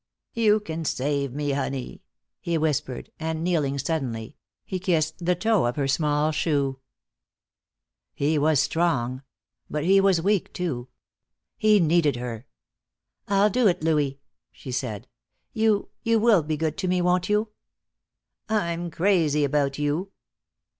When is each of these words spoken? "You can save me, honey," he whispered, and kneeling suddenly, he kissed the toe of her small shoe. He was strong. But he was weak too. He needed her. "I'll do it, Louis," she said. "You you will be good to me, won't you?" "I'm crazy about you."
"You 0.33 0.59
can 0.59 0.83
save 0.83 1.31
me, 1.31 1.51
honey," 1.51 2.01
he 2.39 2.57
whispered, 2.57 3.11
and 3.19 3.43
kneeling 3.43 3.77
suddenly, 3.77 4.35
he 4.65 4.79
kissed 4.79 5.23
the 5.23 5.35
toe 5.35 5.67
of 5.67 5.75
her 5.75 5.87
small 5.87 6.31
shoe. 6.31 6.79
He 8.15 8.39
was 8.39 8.59
strong. 8.59 9.21
But 9.69 9.83
he 9.83 10.01
was 10.01 10.19
weak 10.19 10.53
too. 10.53 10.87
He 11.55 11.79
needed 11.79 12.15
her. 12.15 12.47
"I'll 13.27 13.51
do 13.51 13.67
it, 13.67 13.83
Louis," 13.83 14.19
she 14.51 14.71
said. 14.71 15.07
"You 15.53 15.89
you 16.01 16.17
will 16.19 16.41
be 16.41 16.57
good 16.57 16.79
to 16.79 16.87
me, 16.87 16.99
won't 16.99 17.29
you?" 17.29 17.49
"I'm 18.49 18.89
crazy 18.89 19.43
about 19.43 19.77
you." 19.77 20.09